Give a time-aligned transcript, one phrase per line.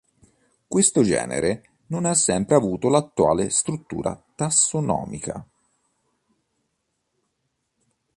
[0.67, 5.47] Questo genere non ha sempre avuto l'attuale struttura tassonomica.